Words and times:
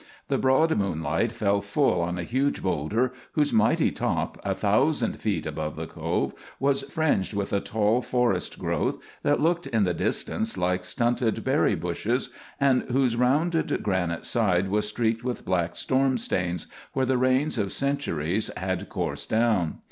The 0.29 0.39
broad 0.39 0.75
moonlight 0.75 1.31
fell 1.31 1.61
full 1.61 2.01
on 2.01 2.17
a 2.17 2.23
huge 2.23 2.63
boulder, 2.63 3.13
whose 3.33 3.53
mighty 3.53 3.91
top, 3.91 4.41
a 4.43 4.55
thousand 4.55 5.19
feet 5.19 5.45
above 5.45 5.75
the 5.75 5.85
Cove, 5.85 6.33
was 6.59 6.81
fringed 6.81 7.35
with 7.35 7.53
a 7.53 7.59
tall 7.59 8.01
forest 8.01 8.57
growth 8.57 8.97
that 9.21 9.39
looked 9.39 9.67
in 9.67 9.83
the 9.83 9.93
distance 9.93 10.57
like 10.57 10.85
stunted 10.85 11.43
berry 11.43 11.75
bushes, 11.75 12.31
and 12.59 12.81
whose 12.89 13.15
rounded 13.15 13.83
granite 13.83 14.25
side 14.25 14.69
was 14.69 14.87
streaked 14.87 15.23
with 15.23 15.45
black 15.45 15.75
storm 15.75 16.17
stains 16.17 16.65
where 16.93 17.05
the 17.05 17.19
rains 17.19 17.59
of 17.59 17.71
centuries 17.71 18.49
had 18.57 18.89
coursed 18.89 19.29
down. 19.29 19.75